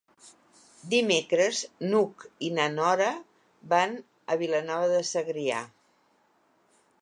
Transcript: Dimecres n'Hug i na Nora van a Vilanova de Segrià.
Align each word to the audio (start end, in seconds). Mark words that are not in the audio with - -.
Dimecres 0.93 1.59
n'Hug 1.91 2.25
i 2.47 2.49
na 2.55 2.65
Nora 2.77 3.11
van 3.75 3.93
a 4.33 4.39
Vilanova 4.45 4.89
de 4.97 5.05
Segrià. 5.13 5.63